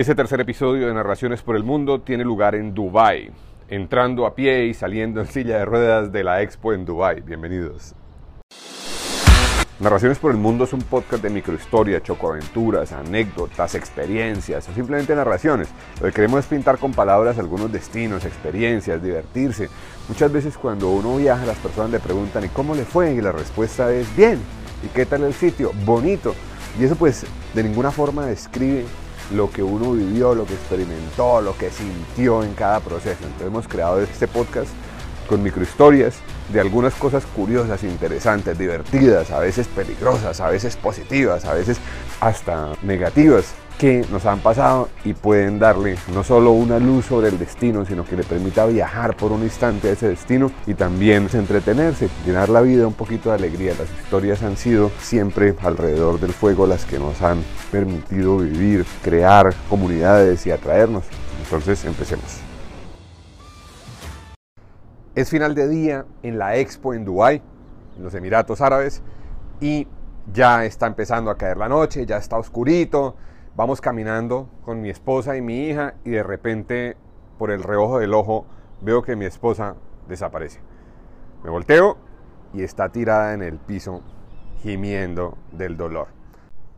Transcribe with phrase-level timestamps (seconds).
[0.00, 3.30] Este tercer episodio de Narraciones por el Mundo tiene lugar en Dubai,
[3.68, 7.20] entrando a pie y saliendo en silla de ruedas de la expo en Dubai.
[7.20, 7.94] Bienvenidos.
[9.78, 15.68] Narraciones por el Mundo es un podcast de microhistoria, chocoaventuras, anécdotas, experiencias o simplemente narraciones.
[16.00, 19.68] Lo que queremos es pintar con palabras algunos destinos, experiencias, divertirse.
[20.08, 23.12] Muchas veces cuando uno viaja las personas le preguntan ¿y cómo le fue?
[23.12, 24.38] Y la respuesta es bien.
[24.82, 25.72] ¿Y qué tal el sitio?
[25.84, 26.34] Bonito.
[26.80, 28.86] Y eso pues de ninguna forma describe
[29.32, 33.22] lo que uno vivió, lo que experimentó, lo que sintió en cada proceso.
[33.22, 34.68] Entonces hemos creado este podcast
[35.28, 36.16] con microhistorias
[36.52, 41.78] de algunas cosas curiosas, interesantes, divertidas, a veces peligrosas, a veces positivas, a veces
[42.20, 47.38] hasta negativas que nos han pasado y pueden darle no solo una luz sobre el
[47.38, 52.10] destino, sino que le permita viajar por un instante a ese destino y también entretenerse,
[52.26, 53.72] llenar la vida un poquito de alegría.
[53.78, 59.54] Las historias han sido siempre alrededor del fuego las que nos han permitido vivir, crear
[59.70, 61.04] comunidades y atraernos.
[61.42, 62.38] Entonces empecemos.
[65.14, 67.40] Es final de día en la expo en Dubái,
[67.96, 69.00] en los Emiratos Árabes,
[69.58, 69.88] y
[70.30, 73.16] ya está empezando a caer la noche, ya está oscurito,
[73.60, 76.96] Vamos caminando con mi esposa y mi hija y de repente
[77.38, 78.46] por el reojo del ojo
[78.80, 79.76] veo que mi esposa
[80.08, 80.60] desaparece.
[81.44, 81.98] Me volteo
[82.54, 84.00] y está tirada en el piso
[84.62, 86.08] gimiendo del dolor.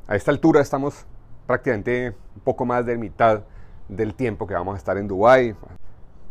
[0.09, 1.07] A esta altura estamos
[1.47, 3.45] prácticamente un poco más de mitad
[3.89, 5.55] del tiempo que vamos a estar en Dubái.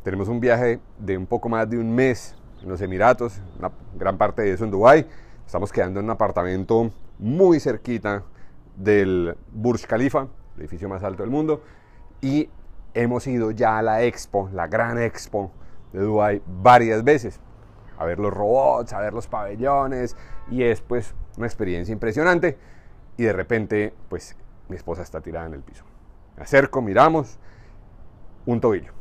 [0.04, 4.18] Tenemos un viaje de un poco más de un mes en los Emiratos, una gran
[4.18, 5.08] parte de eso en Dubái.
[5.46, 8.26] Estamos quedando en un apartamento muy cerquita
[8.76, 11.64] del Burj Khalifa, el edificio más alto del mundo,
[12.22, 12.50] y
[12.94, 15.52] hemos ido ya a la expo, la gran expo
[15.94, 17.40] de Dubai varias veces,
[17.98, 20.16] a ver los robots, a ver los pabellones,
[20.50, 22.58] y es pues una experiencia impresionante,
[23.18, 24.36] y de repente pues
[24.70, 25.84] mi esposa está tirada en el piso.
[26.38, 27.40] Me acerco, miramos,
[28.46, 28.94] un tobillo.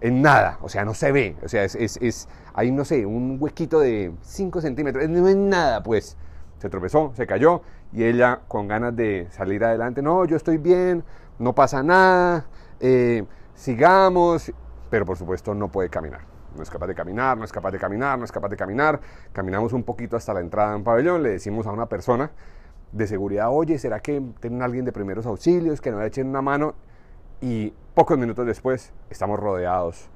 [0.00, 3.06] En nada, o sea, no se ve, o sea, es, es, es hay, no sé,
[3.06, 6.16] un huequito de 5 centímetros, no es nada, pues
[6.64, 7.60] se tropezó, se cayó
[7.92, 11.04] y ella con ganas de salir adelante, no, yo estoy bien,
[11.38, 12.46] no pasa nada,
[12.80, 14.50] eh, sigamos,
[14.88, 16.22] pero por supuesto no puede caminar.
[16.56, 18.98] No es capaz de caminar, no es capaz de caminar, no es capaz de caminar.
[19.34, 22.30] Caminamos un poquito hasta la entrada de un pabellón, le decimos a una persona
[22.92, 26.76] de seguridad, oye, ¿será que tienen alguien de primeros auxilios que nos echen una mano?
[27.42, 30.08] Y pocos minutos después estamos rodeados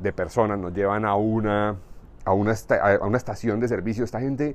[0.00, 1.78] de personas, nos llevan a una,
[2.24, 4.04] a una, a una estación de servicio.
[4.04, 4.54] Esta gente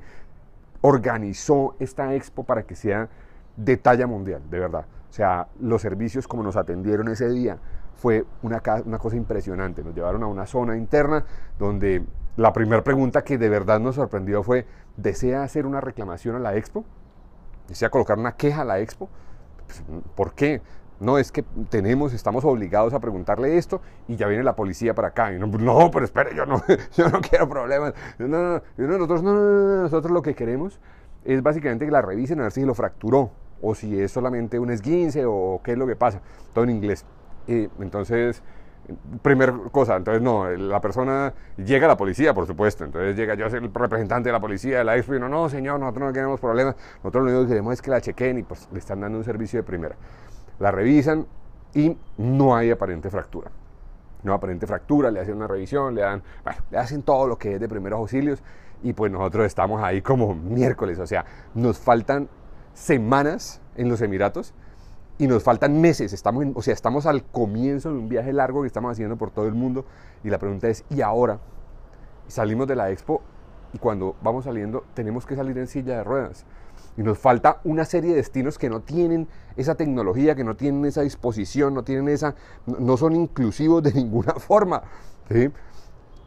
[0.82, 3.10] organizó esta expo para que sea
[3.56, 4.86] de talla mundial, de verdad.
[5.10, 7.58] O sea, los servicios como nos atendieron ese día
[7.96, 9.84] fue una, cosa impresionante.
[9.84, 11.26] Nos llevaron a una zona interna
[11.58, 12.06] donde
[12.38, 16.56] la primera pregunta que de verdad nos sorprendió fue, ¿desea hacer una reclamación a la
[16.56, 16.86] expo?
[17.68, 19.10] ¿Desea colocar una queja a la expo?
[19.66, 19.84] Pues,
[20.16, 20.62] ¿Por qué?
[21.00, 25.10] No, es que tenemos, estamos obligados a preguntarle esto y ya viene la policía para
[25.10, 25.34] acá.
[25.34, 26.62] Y no, no pero espere, yo no,
[26.98, 27.94] yo no quiero problemas.
[28.18, 30.80] No, no, no, nosotros, no, no, nosotros lo que queremos
[31.24, 34.72] es básicamente que la revisen a ver si lo fracturó o si es solamente un
[34.72, 36.22] esguince o qué es lo que pasa.
[36.54, 37.06] Todo en inglés.
[37.48, 38.44] Y entonces,
[39.22, 42.84] primera cosa, entonces no, la persona llega a la policía, por supuesto.
[42.84, 45.48] Entonces llega yo ser el representante de la policía de la expo y no, no,
[45.48, 46.76] señor, nosotros no queremos problemas.
[46.98, 49.24] Nosotros lo único que queremos es que la chequen y pues le están dando un
[49.24, 49.96] servicio de primera
[50.60, 51.26] la revisan
[51.74, 53.52] y no hay aparente fractura.
[54.24, 56.22] No hay aparente fractura, le hacen una revisión, le dan,
[56.72, 58.44] le hacen todo lo que es de primeros auxilios
[58.84, 62.30] y pues nosotros estamos ahí como miércoles, o sea, nos faltan
[62.74, 64.54] semanas en los Emiratos
[65.18, 68.68] y nos faltan meses, estamos o sea, estamos al comienzo de un viaje largo que
[68.68, 69.86] estamos haciendo por todo el mundo
[70.24, 71.40] y la pregunta es, ¿y ahora?
[72.28, 73.22] Salimos de la expo
[73.74, 76.46] y cuando vamos saliendo tenemos que salir en silla de ruedas.
[76.98, 80.86] Y nos falta una serie de destinos que no tienen esa tecnología, que no tienen
[80.86, 82.36] esa disposición, no tienen esa,
[82.66, 84.84] no son inclusivos de ninguna forma.
[85.30, 85.50] ¿sí?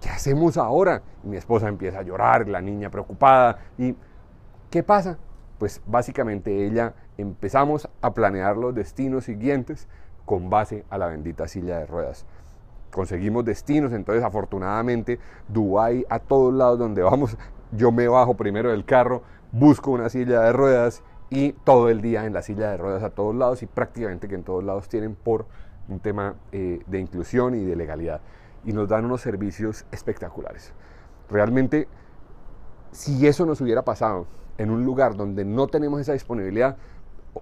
[0.00, 1.02] ¿Qué hacemos ahora?
[1.22, 3.58] mi esposa empieza a llorar, la niña preocupada.
[3.78, 3.94] ¿Y
[4.70, 5.18] qué pasa?
[5.58, 9.88] Pues básicamente ella empezamos a planear los destinos siguientes
[10.24, 12.26] con base a la bendita silla de ruedas.
[12.90, 15.18] Conseguimos destinos, entonces afortunadamente
[15.48, 17.36] Dubái a todos lados donde vamos,
[17.70, 22.26] yo me bajo primero del carro, busco una silla de ruedas y todo el día
[22.26, 25.14] en la silla de ruedas a todos lados y prácticamente que en todos lados tienen
[25.14, 25.46] por
[25.88, 28.20] un tema eh, de inclusión y de legalidad.
[28.64, 30.72] Y nos dan unos servicios espectaculares.
[31.28, 31.88] Realmente,
[32.92, 34.26] si eso nos hubiera pasado
[34.58, 36.76] en un lugar donde no tenemos esa disponibilidad,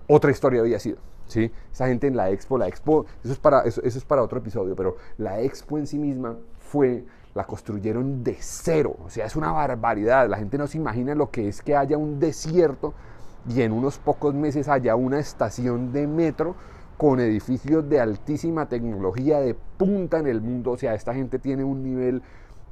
[0.06, 0.98] otra historia había sido.
[1.26, 1.50] ¿sí?
[1.72, 4.74] Esa gente en la expo, la expo, eso es, para, eso es para otro episodio,
[4.74, 7.04] pero la expo en sí misma fue
[7.34, 8.96] la construyeron de cero.
[9.04, 10.28] O sea, es una barbaridad.
[10.28, 12.94] La gente no se imagina lo que es que haya un desierto
[13.48, 16.56] y en unos pocos meses haya una estación de metro
[16.96, 20.72] con edificios de altísima tecnología, de punta en el mundo.
[20.72, 22.22] O sea, esta gente tiene un nivel,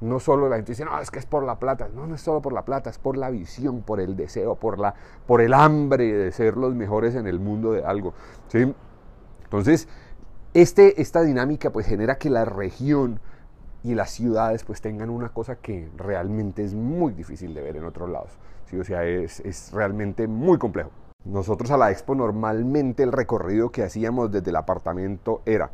[0.02, 1.88] no solo la gente dice, no, es que es por la plata.
[1.94, 4.78] No, no es solo por la plata, es por la visión, por el deseo, por,
[4.78, 4.94] la,
[5.26, 8.12] por el hambre de ser los mejores en el mundo de algo.
[9.44, 9.88] Entonces,
[10.52, 13.20] este, esta dinámica pues genera que la región
[13.82, 17.84] y las ciudades pues tengan una cosa que realmente es muy difícil de ver en
[17.84, 18.30] otros lados.
[18.66, 18.78] ¿sí?
[18.78, 20.90] O sea, es, es realmente muy complejo.
[21.24, 25.70] Nosotros a la expo normalmente el recorrido que hacíamos desde el apartamento era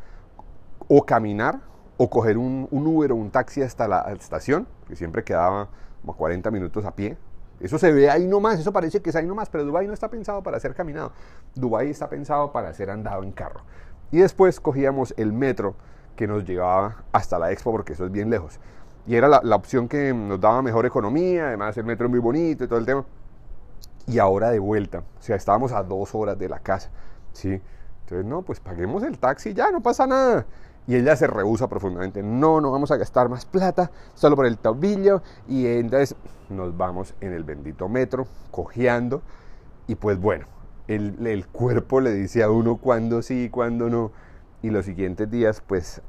[0.87, 1.61] o caminar
[1.97, 5.69] o coger un, un Uber o un taxi hasta la estación, que siempre quedaba
[6.01, 7.17] como 40 minutos a pie.
[7.59, 10.09] Eso se ve ahí nomás, eso parece que es ahí nomás, pero Dubái no está
[10.09, 11.13] pensado para ser caminado.
[11.53, 13.61] Dubái está pensado para ser andado en carro.
[14.11, 15.75] Y después cogíamos el metro
[16.15, 18.59] que nos llevaba hasta la expo, porque eso es bien lejos.
[19.07, 22.63] Y era la, opción que nos daba mejor economía, además el metro es muy bonito
[22.63, 23.05] y todo el tema
[24.07, 24.99] y ahora de vuelta.
[24.99, 26.89] O sea, estábamos a dos horas de la casa.
[27.33, 27.61] ¿sí?
[28.01, 30.45] Entonces, no, pues paguemos el taxi, ya, no pasa nada.
[30.87, 32.21] Y ella se rehúsa profundamente.
[32.21, 35.23] No, no vamos a gastar más plata, solo por el tobillo.
[35.47, 36.15] Y entonces
[36.49, 39.23] nos vamos en el bendito metro, cojeando.
[39.87, 40.45] Y pues bueno,
[40.87, 44.11] el, el cuerpo le dice a uno cuándo sí y cuándo no.
[44.61, 46.01] Y los siguientes días, pues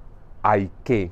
[0.42, 1.10] hay que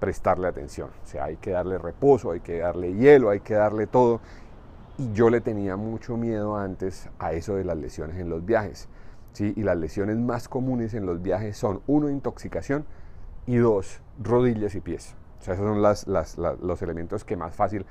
[0.00, 0.90] prestarle atención.
[1.04, 4.20] O sea, hay que darle reposo, hay que darle hielo, hay que darle todo.
[4.98, 8.88] Y yo le tenía mucho miedo antes a eso de las lesiones en los viajes.
[9.32, 9.52] ¿sí?
[9.56, 12.86] Y las lesiones más comunes en los viajes son, uno, intoxicación
[13.46, 15.14] y dos, rodillas y pies.
[15.38, 17.86] O sea, esos son las, los elementos que más fácil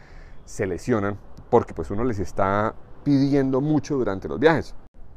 [0.45, 1.17] se lesionan
[1.49, 4.75] porque pues uno les está pidiendo mucho durante los viajes.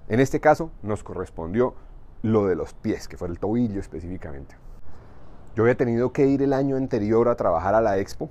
[0.08, 1.74] En este caso nos correspondió
[2.22, 4.56] lo de los pies, que fue el tobillo específicamente.
[5.54, 8.30] Yo había tenido que ir el año anterior a trabajar a la expo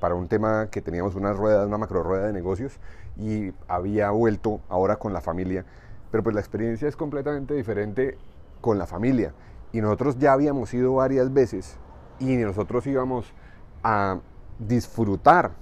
[0.00, 2.78] para un tema que teníamos una rueda, una macro de negocios
[3.16, 5.64] y había vuelto ahora con la familia.
[6.10, 8.18] Pero pues la experiencia es completamente diferente
[8.60, 9.32] con la familia.
[9.72, 11.76] Y nosotros ya habíamos ido varias veces
[12.20, 13.32] y nosotros íbamos
[13.82, 14.20] a
[14.58, 15.52] disfrutar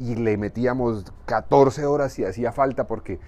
[0.00, 3.20] y le metíamos 14 horas si hacía falta porque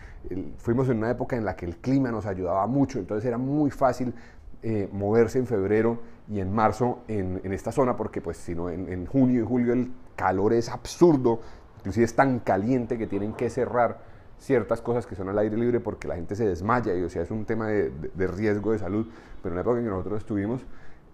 [0.57, 3.71] fuimos en una época en la que el clima nos ayudaba mucho, entonces era muy
[3.71, 4.15] fácil
[4.63, 8.89] eh, moverse en febrero y en marzo en, esta zona porque pues si no en,
[8.91, 11.41] en junio y julio el calor es absurdo,
[11.79, 14.01] inclusive es tan caliente que tienen que cerrar
[14.39, 17.23] ciertas cosas que son al aire libre porque la gente se desmaya y o sea
[17.23, 17.93] es un tema de,
[18.29, 19.09] riesgo de salud,
[19.43, 20.63] pero en la época en que nosotros estuvimos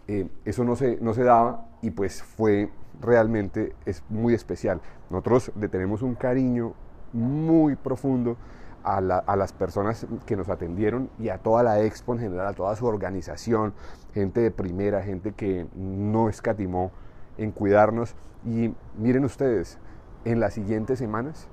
[0.06, 2.70] eh, eso no se, no se daba y pues fue
[3.00, 4.80] realmente es muy especial.
[5.10, 6.74] Nosotros le tenemos un cariño
[7.12, 8.36] muy profundo
[8.84, 12.52] a, a, las personas que nos atendieron y a toda la expo en general, a
[12.52, 13.74] toda su organización,
[14.14, 16.90] gente de primera, gente que no escatimó
[17.36, 18.14] en cuidarnos.
[18.44, 19.78] Y miren ustedes,
[20.24, 21.48] en las siguientes semanas,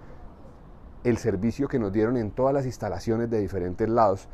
[1.03, 4.27] el servicio que nos dieron en todas las instalaciones de diferentes lados,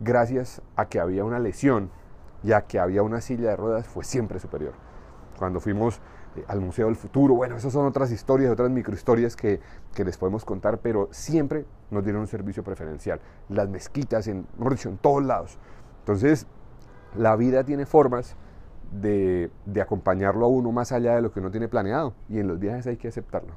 [0.00, 1.90] gracias a que había una lesión,
[2.42, 4.74] ya que había una silla de ruedas, fue siempre superior.
[5.38, 6.00] Cuando fuimos
[6.36, 9.60] eh, al Museo del Futuro, bueno, esas son otras historias, otras microhistorias que,
[9.94, 13.20] que les podemos contar, pero siempre nos dieron un servicio preferencial.
[13.48, 15.58] Las mezquitas, en, en todos lados.
[16.00, 16.46] Entonces,
[17.16, 18.36] la vida tiene formas
[19.00, 19.50] de,
[19.80, 22.86] acompañarlo a uno más allá de lo que uno tiene planeado y en los viajes
[22.86, 23.54] hay que aceptarlo.